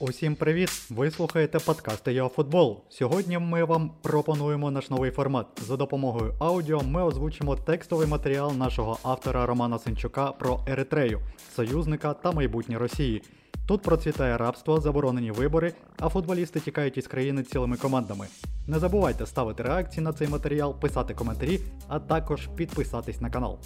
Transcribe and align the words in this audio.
Усім 0.00 0.34
привіт! 0.34 0.70
Ви 0.90 1.10
слухаєте 1.10 1.58
подкасти 1.58 2.12
ЮАФутбол. 2.12 2.84
Сьогодні 2.88 3.38
ми 3.38 3.64
вам 3.64 3.90
пропонуємо 4.02 4.70
наш 4.70 4.90
новий 4.90 5.10
формат. 5.10 5.46
За 5.66 5.76
допомогою 5.76 6.34
аудіо 6.38 6.80
ми 6.82 7.02
озвучимо 7.02 7.56
текстовий 7.56 8.06
матеріал 8.06 8.52
нашого 8.56 8.98
автора 9.02 9.46
Романа 9.46 9.78
Сенчука 9.78 10.32
про 10.32 10.60
Еритрею, 10.68 11.20
союзника 11.56 12.14
та 12.14 12.32
майбутнє 12.32 12.78
Росії. 12.78 13.22
Тут 13.66 13.82
процвітає 13.82 14.36
рабство, 14.36 14.80
заборонені 14.80 15.30
вибори, 15.30 15.72
а 15.98 16.08
футболісти 16.08 16.60
тікають 16.60 16.96
із 16.96 17.06
країни 17.06 17.42
цілими 17.42 17.76
командами. 17.76 18.26
Не 18.66 18.78
забувайте 18.78 19.26
ставити 19.26 19.62
реакції 19.62 20.04
на 20.04 20.12
цей 20.12 20.28
матеріал, 20.28 20.80
писати 20.80 21.14
коментарі, 21.14 21.60
а 21.88 21.98
також 21.98 22.48
підписатись 22.56 23.20
на 23.20 23.30
канал. 23.30 23.58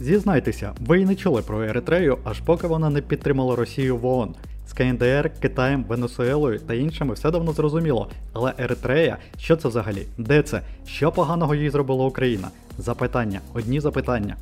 Зізнайтеся, 0.00 0.74
ви 0.80 1.00
й 1.00 1.04
не 1.04 1.14
чули 1.14 1.42
про 1.42 1.62
Еритрею, 1.62 2.18
аж 2.24 2.40
поки 2.40 2.66
вона 2.66 2.90
не 2.90 3.02
підтримала 3.02 3.56
Росію 3.56 3.96
в 3.96 4.06
ООН. 4.06 4.34
З 4.66 4.72
КНДР, 4.72 5.30
Китаєм, 5.40 5.84
Венесуелою 5.84 6.58
та 6.58 6.74
іншими 6.74 7.14
все 7.14 7.30
давно 7.30 7.52
зрозуміло. 7.52 8.10
Але 8.32 8.52
Еритрея, 8.58 9.16
що 9.38 9.56
це 9.56 9.68
взагалі? 9.68 10.06
Де 10.18 10.42
це? 10.42 10.62
Що 10.86 11.12
поганого 11.12 11.54
їй 11.54 11.70
зробила 11.70 12.04
Україна? 12.04 12.48
Запитання, 12.78 13.40
одні 13.54 13.80
запитання. 13.80 14.36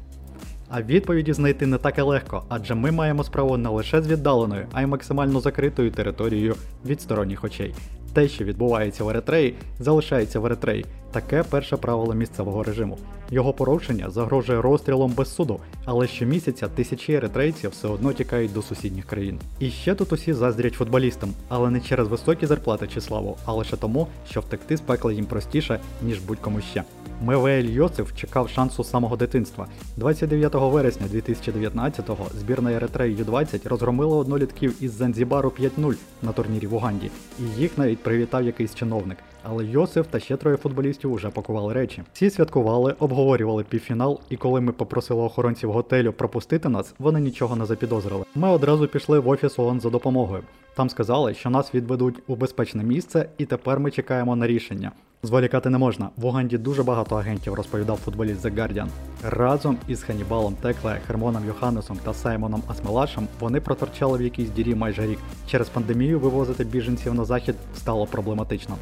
А 0.71 0.83
відповіді 0.83 1.33
знайти 1.33 1.67
не 1.67 1.79
так 1.79 1.99
і 1.99 2.01
легко, 2.01 2.43
адже 2.49 2.75
ми 2.75 2.91
маємо 2.91 3.25
справу 3.25 3.57
не 3.57 3.69
лише 3.69 4.03
з 4.03 4.09
віддаленою, 4.09 4.67
а 4.73 4.83
й 4.83 4.87
максимально 4.87 5.41
закритою 5.41 5.91
територією 5.91 6.55
від 6.87 7.01
сторонніх 7.01 7.45
очей. 7.45 7.75
Те, 8.13 8.29
що 8.29 8.45
відбувається 8.45 9.05
в 9.05 9.09
Еритреї, 9.09 9.55
залишається 9.79 10.41
в 10.41 10.47
Еритреї. 10.47 10.87
Таке 11.15 11.43
перше 11.43 11.77
правило 11.77 12.15
місцевого 12.15 12.63
режиму. 12.63 12.99
Його 13.31 13.53
порушення 13.53 14.11
загрожує 14.11 14.63
розстрілом 14.63 15.13
без 15.13 15.35
суду, 15.35 15.61
але 15.85 16.07
щомісяця 16.07 16.69
тисячі 16.69 17.15
еритрейців 17.15 17.71
все 17.71 17.89
одно 17.89 18.13
тікають 18.13 18.53
до 18.53 18.63
сусідніх 18.63 19.05
країн. 19.05 19.41
І 19.59 19.71
ще 19.71 19.95
тут 19.95 20.13
усі 20.13 20.33
заздрять 20.33 20.75
футболістам, 20.75 21.31
але 21.49 21.71
не 21.71 21.81
через 21.81 22.09
високі 22.09 22.47
зарплати 22.47 22.89
чи 22.95 23.01
славу, 23.01 23.37
а 23.45 23.53
лише 23.53 23.77
тому, 23.77 24.07
що 24.31 24.41
втекти 24.41 24.77
з 24.77 24.81
пекла 24.81 25.13
їм 25.13 25.27
простіше, 25.27 25.81
ніж 26.03 26.19
будь-кому 26.19 26.61
ще. 26.61 26.85
Мевеель 27.23 27.65
Йосиф 27.65 28.17
чекав 28.17 28.49
шансу 28.49 28.85
з 28.85 28.91
самого 28.91 29.17
дитинства. 29.17 29.67
29 29.97 30.55
вересня 30.55 31.07
2019-го 31.15 32.27
збірна 32.41 32.73
Еритреї 32.73 33.17
Ю-20 33.17 33.69
розгромила 33.69 34.17
однолітків 34.17 34.75
із 34.81 34.93
Занзібару 34.93 35.53
5-0 35.61 35.95
на 36.23 36.33
турнірі 36.33 36.67
в 36.67 36.75
Уганді, 36.75 37.11
і 37.39 37.61
їх 37.61 37.79
навіть 37.79 38.03
привітав 38.03 38.45
якийсь 38.45 38.75
чиновник. 38.75 39.19
Але 39.47 39.65
Йосиф 39.65 40.07
та 40.07 40.21
ще 40.21 40.37
троє 40.37 40.57
футболістів 40.57 41.13
уже 41.13 41.31
пакували 41.31 41.75
речі. 41.75 42.03
Всі 42.13 42.31
святкували, 42.31 42.95
обговорювали 42.99 43.65
півфінал, 43.65 44.21
і 44.31 44.37
коли 44.37 44.61
ми 44.61 44.73
попросили 44.73 45.23
охоронців 45.23 45.73
готелю 45.73 46.13
пропустити 46.13 46.69
нас, 46.69 46.95
вони 46.99 47.21
нічого 47.21 47.57
не 47.57 47.67
запідозрили. 47.67 48.25
Ми 48.35 48.49
одразу 48.49 48.89
пішли 48.89 49.19
в 49.19 49.29
офіс 49.29 49.59
ООН 49.59 49.81
за 49.81 49.91
допомогою. 49.91 50.43
Там 50.77 50.91
сказали, 50.91 51.35
що 51.35 51.51
нас 51.51 51.75
відведуть 51.75 52.23
у 52.27 52.37
безпечне 52.37 52.85
місце, 52.85 53.29
і 53.39 53.45
тепер 53.45 53.81
ми 53.81 53.91
чекаємо 53.91 54.37
на 54.37 54.47
рішення. 54.47 54.93
Зволікати 55.23 55.71
не 55.71 55.79
можна. 55.79 56.11
В 56.17 56.27
Уганді 56.27 56.59
дуже 56.59 56.83
багато 56.83 57.17
агентів, 57.17 57.55
розповідав 57.55 57.97
футболіст 57.97 58.45
The 58.45 58.55
Guardian. 58.55 58.89
Разом 59.23 59.79
із 59.89 60.03
Ханібалом 60.03 60.55
Текле, 60.55 61.01
Хермоном 61.07 61.47
Йоханнесом 61.47 61.99
та 62.05 62.15
Саймоном 62.15 62.63
Асмелашем 62.69 63.29
вони 63.41 63.61
проторчали 63.61 64.19
в 64.19 64.23
якійсь 64.23 64.51
дірі 64.51 64.75
майже 64.75 65.07
рік. 65.07 65.19
Через 65.47 65.69
пандемію 65.69 66.21
вивозити 66.21 66.65
біженців 66.65 67.15
на 67.15 67.25
захід 67.25 67.55
стало 67.77 68.07
проблематично. 68.07 68.77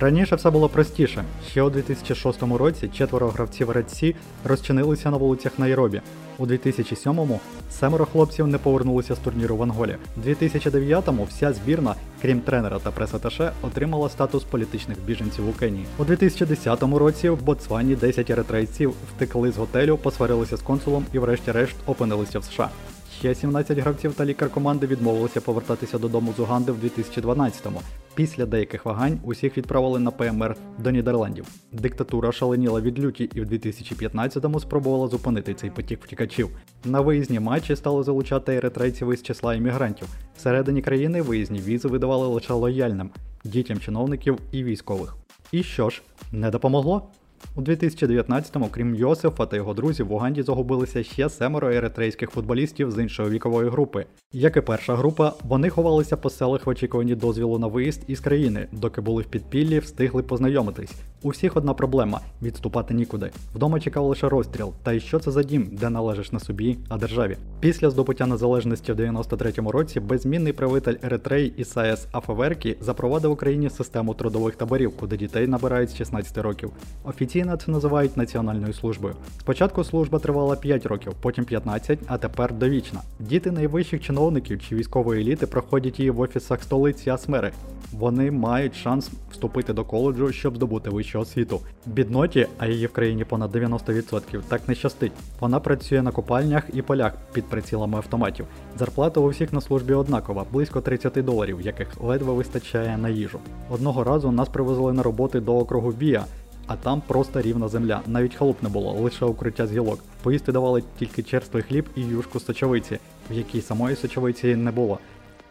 Раніше 0.00 0.36
все 0.36 0.50
було 0.50 0.68
простіше. 0.68 1.24
Ще 1.50 1.62
у 1.62 1.70
2006 1.70 2.42
році 2.42 2.88
четверо 2.88 3.28
гравців 3.28 3.70
Red 3.70 3.84
Sea 3.84 4.14
розчинилися 4.44 5.10
на 5.10 5.16
вулицях 5.16 5.58
Найробі. 5.58 6.00
У 6.38 6.46
2007-му 6.46 7.40
семеро 7.70 8.06
хлопців 8.06 8.46
не 8.46 8.58
повернулися 8.58 9.14
з 9.14 9.18
турніру 9.18 9.56
в 9.56 9.62
Анголі. 9.62 9.96
У 10.16 10.28
2009-му 10.28 11.24
вся 11.24 11.52
збірна, 11.52 11.94
крім 12.22 12.40
тренера 12.40 12.78
та 12.78 12.90
пресаташе, 12.90 13.52
отримала 13.62 14.08
статус 14.08 14.44
політичних 14.44 14.98
біженців 15.06 15.48
у 15.48 15.52
Кенії. 15.52 15.86
У 15.98 16.04
2010 16.04 16.82
році 16.82 17.28
в 17.28 17.42
Ботсвані 17.42 17.96
10 17.96 18.30
еритрейців 18.30 18.94
втекли 19.16 19.52
з 19.52 19.56
готелю, 19.56 19.96
посварилися 19.96 20.56
з 20.56 20.62
консулом 20.62 21.04
і, 21.12 21.18
врешті-решт, 21.18 21.76
опинилися 21.86 22.38
в 22.38 22.44
США. 22.44 22.68
Ще 23.18 23.34
17 23.34 23.78
гравців 23.78 24.14
та 24.14 24.24
лікар 24.24 24.50
команди 24.50 24.86
відмовилися 24.86 25.40
повертатися 25.40 25.98
додому 25.98 26.34
з 26.36 26.40
Уганди 26.40 26.72
в 26.72 26.84
2012-му. 26.84 27.80
Після 28.14 28.46
деяких 28.46 28.84
вагань 28.84 29.20
усіх 29.24 29.58
відправили 29.58 29.98
на 29.98 30.10
ПМР 30.10 30.56
до 30.78 30.90
Нідерландів. 30.90 31.46
Диктатура 31.72 32.32
шаленіла 32.32 32.80
від 32.80 32.98
люті 32.98 33.30
і 33.34 33.40
в 33.40 33.44
2015-му 33.44 34.60
спробувала 34.60 35.08
зупинити 35.08 35.54
цей 35.54 35.70
потік 35.70 36.04
втікачів. 36.04 36.48
На 36.84 37.00
виїзні 37.00 37.40
матчі 37.40 37.76
стали 37.76 38.02
залучати 38.02 38.54
еритрейців 38.54 39.12
із 39.12 39.22
числа 39.22 39.54
іммігрантів. 39.54 40.08
Всередині 40.36 40.82
країни 40.82 41.22
виїзні 41.22 41.58
візи 41.58 41.88
видавали 41.88 42.26
лише 42.26 42.52
лояльним 42.52 43.10
дітям 43.44 43.80
чиновників 43.80 44.38
і 44.52 44.64
військових. 44.64 45.16
І 45.52 45.62
що 45.62 45.90
ж, 45.90 46.02
не 46.32 46.50
допомогло? 46.50 47.10
У 47.56 47.60
2019-му, 47.60 48.68
крім 48.70 48.94
Йосифа 48.94 49.46
та 49.46 49.56
його 49.56 49.74
друзів, 49.74 50.06
в 50.06 50.12
Уганді 50.12 50.42
загубилися 50.42 51.02
ще 51.02 51.28
семеро 51.28 51.72
еритрейських 51.72 52.30
футболістів 52.30 52.90
з 52.90 53.02
іншої 53.02 53.30
вікової 53.30 53.70
групи. 53.70 54.06
Як 54.32 54.56
і 54.56 54.60
перша 54.60 54.96
група, 54.96 55.32
вони 55.44 55.70
ховалися 55.70 56.16
по 56.16 56.30
селах 56.30 56.66
в 56.66 56.70
очікуванні 56.70 57.14
дозвілу 57.14 57.58
на 57.58 57.66
виїзд 57.66 58.02
із 58.06 58.20
країни, 58.20 58.66
доки 58.72 59.00
були 59.00 59.22
в 59.22 59.26
підпіллі, 59.26 59.78
встигли 59.78 60.22
познайомитись. 60.22 60.92
У 61.22 61.28
всіх 61.28 61.56
одна 61.56 61.74
проблема 61.74 62.20
відступати 62.42 62.94
нікуди. 62.94 63.30
Вдома 63.54 63.80
чекав 63.80 64.04
лише 64.04 64.28
розстріл. 64.28 64.72
Та 64.82 64.92
й 64.92 65.00
що 65.00 65.18
це 65.18 65.30
за 65.30 65.42
дім, 65.42 65.68
де 65.72 65.90
належиш 65.90 66.32
не 66.32 66.40
собі, 66.40 66.78
а 66.88 66.96
державі? 66.96 67.36
Після 67.60 67.90
здобуття 67.90 68.26
незалежності 68.26 68.92
в 68.92 68.96
93-му 68.96 69.72
році 69.72 70.00
беззмінний 70.00 70.52
правитель 70.52 70.94
Еритреї 71.02 71.54
Ісаєс 71.56 72.06
Афеверкі 72.12 72.76
запровадив 72.80 73.30
Україні 73.30 73.70
систему 73.70 74.14
трудових 74.14 74.56
таборів, 74.56 74.96
куди 74.96 75.16
дітей 75.16 75.46
набирають 75.46 75.90
з 75.90 75.96
16 75.96 76.38
років. 76.38 76.72
Офіційно 77.04 77.56
це 77.56 77.70
називають 77.70 78.16
національною 78.16 78.72
службою. 78.72 79.14
Спочатку 79.38 79.84
служба 79.84 80.18
тривала 80.18 80.56
5 80.56 80.86
років, 80.86 81.12
потім 81.20 81.44
15, 81.44 81.98
а 82.06 82.18
тепер 82.18 82.54
довічна. 82.54 83.00
Діти 83.20 83.50
найвищих 83.50 84.02
чиновників 84.02 84.60
чи 84.60 84.74
військової 84.76 85.22
еліти 85.22 85.46
проходять 85.46 85.98
її 85.98 86.10
в 86.10 86.20
офісах 86.20 86.62
столиці 86.62 87.10
Асмери. 87.10 87.52
Вони 87.92 88.30
мають 88.30 88.76
шанс 88.76 89.10
вступити 89.30 89.72
до 89.72 89.84
коледжу, 89.84 90.32
щоб 90.32 90.56
здобути 90.56 90.90
вищу 90.90 91.07
освіту. 91.16 91.60
Бідноті, 91.86 92.46
а 92.58 92.66
її 92.66 92.86
в 92.86 92.92
країні 92.92 93.24
понад 93.24 93.56
90%, 93.56 94.40
так 94.48 94.68
не 94.68 94.74
щастить. 94.74 95.12
Вона 95.40 95.60
працює 95.60 96.02
на 96.02 96.10
купальнях 96.10 96.64
і 96.72 96.82
полях 96.82 97.12
під 97.32 97.44
прицілами 97.44 97.96
автоматів. 97.96 98.46
Зарплата 98.78 99.20
у 99.20 99.28
всіх 99.28 99.52
на 99.52 99.60
службі 99.60 99.94
однакова, 99.94 100.44
близько 100.52 100.80
30 100.80 101.24
доларів, 101.24 101.60
яких 101.60 102.00
ледве 102.00 102.32
вистачає 102.32 102.98
на 102.98 103.08
їжу. 103.08 103.38
Одного 103.70 104.04
разу 104.04 104.30
нас 104.30 104.48
привезли 104.48 104.92
на 104.92 105.02
роботи 105.02 105.40
до 105.40 105.56
округу 105.56 105.90
Вія. 105.90 106.24
А 106.68 106.76
там 106.76 107.02
просто 107.06 107.40
рівна 107.40 107.68
земля, 107.68 108.00
навіть 108.06 108.34
халуп 108.34 108.62
не 108.62 108.68
було, 108.68 108.92
лише 108.92 109.24
укриття 109.24 109.66
з 109.66 109.72
гілок. 109.72 110.00
Поїсти 110.22 110.52
давали 110.52 110.82
тільки 110.98 111.22
черствий 111.22 111.62
хліб 111.62 111.84
і 111.96 112.00
юшку 112.00 112.40
сочовиці, 112.40 112.98
в 113.30 113.34
якій 113.34 113.60
самої 113.60 113.96
сочовиці 113.96 114.56
не 114.56 114.70
було. 114.70 114.98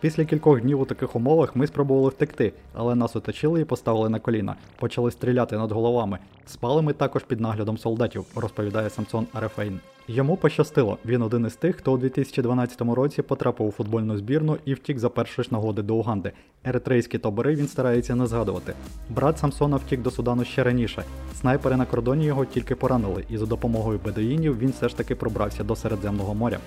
Після 0.02 0.26
кількох 0.26 0.62
днів 0.62 0.82
у 0.82 0.86
таких 0.86 1.16
умовах 1.16 1.56
ми 1.56 1.68
спробували 1.68 2.10
втекти, 2.10 2.54
але 2.74 2.96
нас 2.96 3.16
оточили 3.16 3.62
і 3.62 3.66
поставили 3.66 4.10
на 4.10 4.20
коліна, 4.20 4.56
почали 4.80 5.12
стріляти 5.12 5.58
над 5.58 5.72
головами. 5.72 6.20
Спали 6.46 6.82
ми 6.82 6.94
також 6.94 7.24
під 7.24 7.40
наглядом 7.40 7.78
солдатів, 7.78 8.26
розповідає 8.36 8.90
Самсон 8.90 9.28
Арефейн. 9.34 9.80
Йому 10.08 10.38
пощастило, 10.38 10.98
він 11.06 11.22
один 11.22 11.46
із 11.46 11.56
тих, 11.56 11.76
хто 11.76 11.94
у 11.94 11.98
2012 11.98 12.82
році 12.82 13.22
потрапив 13.22 13.68
у 13.68 13.72
футбольну 13.72 14.18
збірну 14.18 14.58
і 14.66 14.74
втік 14.74 15.00
за 15.00 15.10
першої 15.10 15.44
ж 15.44 15.50
нагоди 15.52 15.82
до 15.82 15.96
Уганди. 15.96 16.32
Еритрейські 16.64 17.18
табори 17.18 17.56
він 17.56 17.68
старається 17.68 18.16
не 18.16 18.28
згадувати. 18.28 18.74
Брат 19.10 19.40
Самсона 19.40 19.78
втік 19.78 20.02
до 20.02 20.12
Судану 20.12 20.44
ще 20.44 20.64
раніше. 20.64 21.04
Снайпери 21.36 21.76
на 21.76 21.86
кордоні 21.86 22.26
його 22.26 22.46
тільки 22.46 22.76
поранили, 22.76 23.24
і 23.30 23.38
за 23.38 23.46
допомогою 23.46 24.00
бедуїнів 24.06 24.60
він 24.60 24.70
все 24.70 24.90
ж 24.90 24.98
таки 24.98 25.16
пробрався 25.16 25.64
до 25.64 25.76
Середземного 25.76 26.36
моря. 26.36 26.60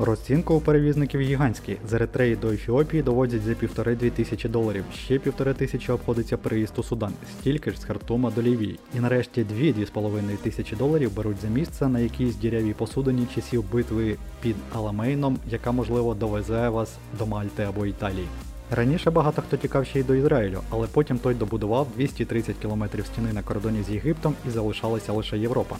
Розцінка 0.00 0.54
у 0.54 0.60
перевізників 0.60 1.20
гігантські. 1.20 1.76
З 1.88 1.92
Еритреї 1.92 2.36
до 2.36 2.50
Ефіопії 2.50 3.02
доводять 3.02 3.42
за 3.42 3.54
півтори-дві 3.54 4.10
тисячі 4.10 4.48
доларів. 4.48 4.84
Ще 4.94 5.18
півтори 5.18 5.54
тисячі 5.54 5.92
обходиться 5.92 6.36
переїзд 6.36 6.72
у 6.76 6.82
Судан, 6.82 7.12
стільки 7.40 7.70
ж 7.70 7.80
з 7.80 7.84
Хартума 7.84 8.30
до 8.30 8.42
Лівії. 8.42 8.78
І 8.94 9.00
нарешті 9.00 9.44
дві-дві 9.44 9.84
з 9.84 9.90
половиною 9.90 10.36
тисячі 10.36 10.76
доларів 10.76 11.16
беруть 11.16 11.40
за 11.42 11.48
місце 11.48 11.88
на 11.88 12.00
якійсь 12.00 12.36
дірявій 12.36 12.72
посудині 12.72 13.26
часів 13.34 13.64
битви 13.72 14.16
під 14.40 14.56
Аламейном, 14.72 15.38
яка 15.50 15.72
можливо 15.72 16.14
довезе 16.14 16.68
вас 16.68 16.96
до 17.18 17.26
Мальти 17.26 17.62
або 17.62 17.86
Італії. 17.86 18.26
Раніше 18.70 19.10
багато 19.10 19.42
хто 19.42 19.56
тікав 19.56 19.86
ще 19.86 20.00
й 20.00 20.02
до 20.02 20.14
Ізраїлю, 20.14 20.60
але 20.70 20.86
потім 20.86 21.18
той 21.18 21.34
добудував 21.34 21.88
230 21.96 22.56
км 22.62 22.84
стіни 23.04 23.32
на 23.32 23.42
кордоні 23.42 23.82
з 23.82 23.90
Єгиптом 23.90 24.34
і 24.48 24.50
залишалася 24.50 25.12
лише 25.12 25.38
Європа. 25.38 25.76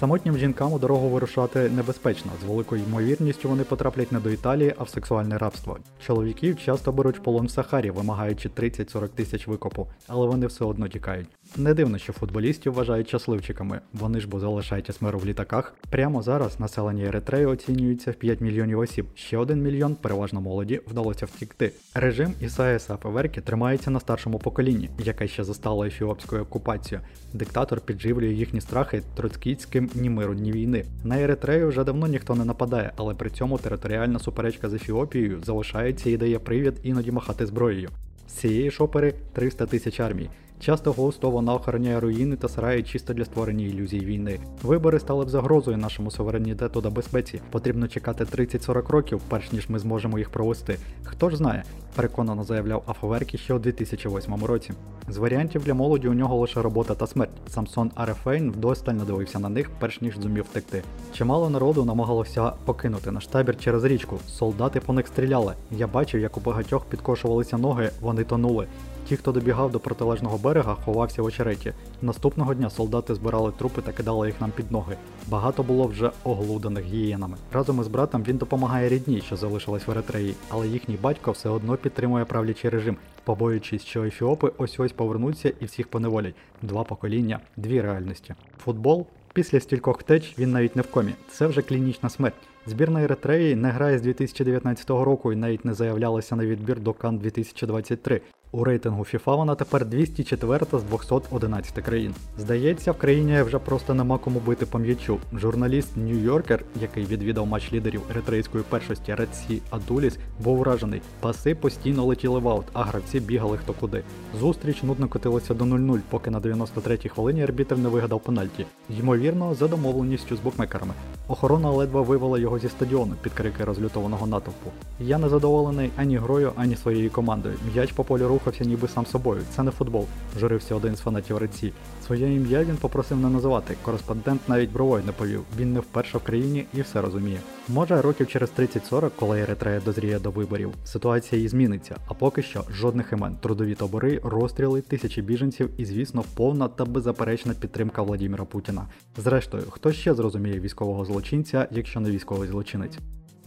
Самотнім 0.00 0.38
жінкам 0.38 0.72
у 0.72 0.78
дорогу 0.78 1.08
вирушати 1.08 1.70
небезпечно. 1.70 2.32
З 2.42 2.44
великою 2.44 2.82
ймовірністю 2.82 3.48
вони 3.48 3.64
потраплять 3.64 4.12
не 4.12 4.20
до 4.20 4.30
Італії, 4.30 4.74
а 4.78 4.82
в 4.82 4.88
сексуальне 4.88 5.38
рабство. 5.38 5.78
Чоловіків 6.06 6.60
часто 6.60 6.92
беруть 6.92 7.22
полон 7.22 7.46
в 7.46 7.50
Сахарі, 7.50 7.90
вимагаючи 7.90 8.48
30-40 8.48 9.08
тисяч 9.08 9.46
викопу, 9.46 9.86
але 10.06 10.26
вони 10.26 10.46
все 10.46 10.64
одно 10.64 10.88
тікають. 10.88 11.28
Не 11.56 11.74
дивно, 11.74 11.98
що 11.98 12.12
футболістів 12.12 12.72
вважають 12.72 13.08
щасливчиками. 13.08 13.80
Вони 13.92 14.20
ж 14.20 14.28
бо 14.28 14.40
залишають 14.40 14.94
смеру 14.94 15.18
в 15.18 15.26
літаках. 15.26 15.74
Прямо 15.90 16.22
зараз 16.22 16.60
населення 16.60 17.04
Еритреї 17.04 17.46
оцінюється 17.46 18.10
в 18.10 18.14
5 18.14 18.40
мільйонів 18.40 18.78
осіб. 18.78 19.06
Ще 19.14 19.38
один 19.38 19.62
мільйон, 19.62 19.94
переважно 19.94 20.40
молоді, 20.40 20.80
вдалося 20.86 21.26
втікти. 21.26 21.72
Режим 21.94 22.34
Ісаєса 22.40 22.96
Феверки 22.96 23.40
тримається 23.40 23.90
на 23.90 24.00
старшому 24.00 24.38
поколінні, 24.38 24.90
яке 24.98 25.28
ще 25.28 25.44
застало 25.44 25.84
ефіопською 25.84 26.42
окупацією. 26.42 27.06
Диктатор 27.32 27.80
підживлює 27.80 28.32
їхні 28.32 28.60
страхи 28.60 29.02
троцкітським 29.16 29.90
ні 29.94 30.10
миру, 30.10 30.34
ні 30.34 30.52
війни. 30.52 30.84
На 31.04 31.20
Еритрею 31.20 31.68
вже 31.68 31.84
давно 31.84 32.06
ніхто 32.06 32.34
не 32.34 32.44
нападає, 32.44 32.92
але 32.96 33.14
при 33.14 33.30
цьому 33.30 33.58
територіальна 33.58 34.18
суперечка 34.18 34.68
з 34.68 34.74
Ефіопією 34.74 35.40
залишається 35.44 36.10
і 36.10 36.16
дає 36.16 36.38
привід 36.38 36.74
іноді 36.82 37.10
махати 37.10 37.46
зброєю. 37.46 37.88
Цієї 38.34 38.70
шопери 38.70 39.14
300 39.32 39.66
тисяч 39.66 40.00
армій. 40.00 40.30
Часто 40.60 40.92
густо 40.92 41.30
вона 41.30 41.54
охороняє 41.54 42.00
руїни 42.00 42.36
та 42.36 42.48
сараї 42.48 42.82
чисто 42.82 43.14
для 43.14 43.24
створення 43.24 43.64
ілюзій 43.64 44.00
війни. 44.00 44.40
Вибори 44.62 45.00
стали 45.00 45.24
б 45.24 45.28
загрозою 45.28 45.76
нашому 45.76 46.10
суверенітету 46.10 46.82
та 46.82 46.90
безпеці. 46.90 47.40
Потрібно 47.50 47.88
чекати 47.88 48.24
30-40 48.24 48.88
років, 48.88 49.20
перш 49.28 49.52
ніж 49.52 49.68
ми 49.68 49.78
зможемо 49.78 50.18
їх 50.18 50.30
провести. 50.30 50.78
Хто 51.02 51.30
ж 51.30 51.36
знає, 51.36 51.64
переконано 51.96 52.44
заявляв 52.44 52.82
Афоверкі 52.86 53.38
ще 53.38 53.54
у 53.54 53.58
2008 53.58 54.44
році. 54.44 54.72
З 55.08 55.16
варіантів 55.16 55.64
для 55.64 55.74
молоді 55.74 56.08
у 56.08 56.14
нього 56.14 56.36
лише 56.36 56.62
робота 56.62 56.94
та 56.94 57.06
смерть. 57.06 57.30
Самсон 57.48 57.90
Арефейн 57.94 58.50
вдосталь 58.50 58.94
надивився 58.94 59.38
на 59.38 59.48
них, 59.48 59.70
перш 59.80 60.00
ніж 60.00 60.18
зумів 60.18 60.44
втекти. 60.44 60.82
Чимало 61.12 61.50
народу 61.50 61.84
намагалося 61.84 62.52
покинути 62.64 63.10
наш 63.10 63.26
табір 63.26 63.58
через 63.58 63.84
річку. 63.84 64.18
Солдати 64.28 64.80
по 64.80 64.92
них 64.92 65.06
стріляли. 65.06 65.54
Я 65.70 65.86
бачив, 65.86 66.20
як 66.20 66.36
у 66.36 66.40
багатьох 66.40 66.84
підкошувалися 66.84 67.58
ноги, 67.58 67.90
вони 68.00 68.23
тонули. 68.24 68.66
Ті, 69.08 69.16
хто 69.16 69.32
добігав 69.32 69.72
до 69.72 69.80
протилежного 69.80 70.38
берега, 70.38 70.74
ховався 70.74 71.22
в 71.22 71.24
очереті. 71.24 71.72
Наступного 72.02 72.54
дня 72.54 72.70
солдати 72.70 73.14
збирали 73.14 73.52
трупи 73.58 73.82
та 73.82 73.92
кидали 73.92 74.26
їх 74.26 74.40
нам 74.40 74.50
під 74.50 74.72
ноги. 74.72 74.96
Багато 75.28 75.62
було 75.62 75.86
вже 75.86 76.10
оглуданих 76.24 76.84
гієнами. 76.84 77.36
Разом 77.52 77.80
із 77.80 77.88
братом 77.88 78.22
він 78.22 78.36
допомагає 78.36 78.88
рідні, 78.88 79.20
що 79.20 79.36
залишилась 79.36 79.86
в 79.86 79.90
Еритреї, 79.90 80.34
але 80.48 80.68
їхній 80.68 80.98
батько 81.02 81.32
все 81.32 81.48
одно 81.48 81.76
підтримує 81.76 82.24
правлячий 82.24 82.70
режим, 82.70 82.96
побоюючись, 83.24 83.84
що 83.84 84.04
ефіопи 84.04 84.52
ось 84.58 84.80
ось 84.80 84.92
повернуться 84.92 85.52
і 85.60 85.64
всіх 85.64 85.88
поневолять. 85.88 86.34
Два 86.62 86.84
покоління, 86.84 87.40
дві 87.56 87.80
реальності. 87.80 88.34
Футбол. 88.64 89.06
Після 89.32 89.60
стількох 89.60 90.00
втеч 90.00 90.34
він 90.38 90.52
навіть 90.52 90.76
не 90.76 90.82
в 90.82 90.90
комі. 90.90 91.12
Це 91.30 91.46
вже 91.46 91.62
клінічна 91.62 92.08
смерть. 92.08 92.53
Збірна 92.66 93.02
Еритреї 93.02 93.56
не 93.56 93.70
грає 93.70 93.98
з 93.98 94.02
2019 94.02 94.90
року 94.90 95.32
і 95.32 95.36
навіть 95.36 95.64
не 95.64 95.74
заявлялася 95.74 96.36
на 96.36 96.46
відбір 96.46 96.80
до 96.80 96.92
Кан 96.92 97.18
2023. 97.18 98.20
У 98.54 98.64
рейтингу 98.64 99.02
FIFA 99.02 99.36
вона 99.36 99.54
тепер 99.54 99.84
204 99.86 100.66
з 100.72 100.82
211 100.82 101.84
країн. 101.84 102.14
Здається, 102.38 102.92
в 102.92 102.98
країні 102.98 103.42
вже 103.42 103.58
просто 103.58 103.94
нема 103.94 104.18
кому 104.18 104.40
бити 104.40 104.66
по 104.66 104.78
м'ячу. 104.78 105.18
Журналіст 105.32 105.96
Нью-Йоркер, 105.96 106.60
який 106.80 107.04
відвідав 107.04 107.46
матч 107.46 107.72
лідерів 107.72 108.02
еритрейської 108.10 108.64
першості 108.68 109.14
Редсі 109.14 109.62
Адуліс, 109.70 110.18
був 110.40 110.58
вражений. 110.58 111.02
Паси 111.20 111.54
постійно 111.54 112.04
летіли 112.04 112.40
в 112.40 112.48
аут, 112.48 112.64
а 112.72 112.82
гравці 112.82 113.20
бігали 113.20 113.58
хто 113.58 113.72
куди. 113.72 114.02
Зустріч 114.40 114.82
нудно 114.82 115.08
котилася 115.08 115.54
до 115.54 115.64
0-0, 115.64 116.00
поки 116.10 116.30
на 116.30 116.40
93-й 116.40 117.08
хвилині 117.08 117.42
арбітр 117.42 117.76
не 117.76 117.88
вигадав 117.88 118.20
пенальті. 118.20 118.66
Ймовірно, 119.00 119.54
за 119.54 119.68
домовленістю 119.68 120.36
з 120.36 120.40
букмекерами. 120.40 120.94
Охорона 121.28 121.70
ледве 121.70 122.00
вивела 122.00 122.38
його 122.38 122.58
зі 122.58 122.68
стадіону 122.68 123.14
під 123.22 123.32
крики 123.32 123.64
розлютованого 123.64 124.26
натовпу. 124.26 124.70
Я 125.00 125.18
не 125.18 125.28
задоволений 125.28 125.90
ані 125.96 126.16
грою, 126.16 126.52
ані 126.56 126.76
своєю 126.76 127.10
командою. 127.10 127.54
М'яч 127.74 127.92
по 127.92 128.04
полю 128.04 128.28
рухався 128.44 128.64
ніби 128.64 128.88
сам 128.88 129.06
собою. 129.06 129.42
Це 129.56 129.62
не 129.62 129.70
футбол, 129.70 130.06
журився 130.40 130.74
один 130.74 130.96
з 130.96 131.00
фанатів 131.00 131.36
Реці. 131.36 131.72
Своє 132.06 132.34
ім'я 132.34 132.64
він 132.64 132.76
попросив 132.76 133.18
не 133.18 133.28
називати. 133.28 133.76
Кореспондент 133.82 134.40
навіть 134.48 134.72
бровою 134.72 135.04
не 135.06 135.12
повів. 135.12 135.44
Він 135.58 135.72
не 135.72 135.80
вперше 135.80 136.18
в 136.18 136.22
країні 136.22 136.66
і 136.74 136.80
все 136.80 137.00
розуміє. 137.00 137.38
Може, 137.68 138.02
років 138.02 138.26
через 138.26 138.50
30-40, 138.58 139.10
коли 139.16 139.40
Еритрея 139.40 139.80
дозріє 139.84 140.18
до 140.18 140.30
виборів, 140.30 140.72
ситуація 140.84 141.42
і 141.42 141.48
зміниться. 141.48 141.96
А 142.08 142.14
поки 142.14 142.42
що 142.42 142.64
жодних 142.70 143.12
імен, 143.12 143.36
трудові 143.36 143.74
табори, 143.74 144.20
розстріли, 144.24 144.80
тисячі 144.80 145.22
біженців 145.22 145.70
і, 145.76 145.84
звісно, 145.84 146.24
повна 146.34 146.68
та 146.68 146.84
беззаперечна 146.84 147.54
підтримка 147.54 148.02
Владіміра 148.02 148.44
Путіна. 148.44 148.86
Зрештою, 149.16 149.64
хто 149.70 149.92
ще 149.92 150.14
зрозуміє 150.14 150.60
військового 150.60 151.04
злочинця, 151.04 151.68
якщо 151.70 152.00
не 152.00 152.10
військовий 152.10 152.48
злочинець? 152.48 152.98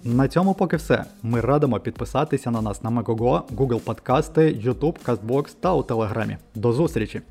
На 0.04 0.28
цьому 0.28 0.54
поки 0.54 0.78
все. 0.78 1.04
Ми 1.24 1.42
радимо 1.42 1.80
підписатися 1.80 2.52
на 2.52 2.62
нас 2.62 2.84
на 2.84 2.90
Megogo, 2.90 3.42
Google 3.56 3.80
Подкасти, 3.80 4.42
YouTube, 4.42 4.96
CastBox 5.06 5.56
та 5.60 5.74
у 5.74 5.84
Телеграмі. 5.84 6.38
До 6.56 6.74
зустрічі! 6.74 7.22